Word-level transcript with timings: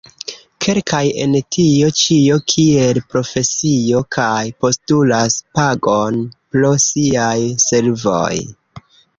Kelkaj 0.65 1.01
en 1.25 1.35
tio 1.55 1.89
ĉio 1.99 2.37
kiel 2.53 3.01
profesio 3.11 4.01
kaj 4.17 4.41
postulas 4.65 5.39
pagon 5.61 6.19
pro 6.57 6.73
siaj 6.87 7.39
servoj. 7.67 8.35